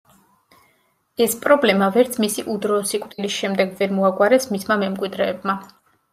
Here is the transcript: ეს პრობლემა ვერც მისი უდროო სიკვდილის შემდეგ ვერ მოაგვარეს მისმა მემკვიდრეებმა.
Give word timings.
ეს 1.25 1.35
პრობლემა 1.43 1.89
ვერც 1.97 2.17
მისი 2.23 2.45
უდროო 2.55 2.81
სიკვდილის 2.93 3.37
შემდეგ 3.43 3.77
ვერ 3.83 3.95
მოაგვარეს 4.01 4.51
მისმა 4.57 4.81
მემკვიდრეებმა. 4.87 5.59